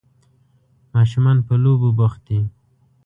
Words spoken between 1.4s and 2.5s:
په لوبو بوخت دي.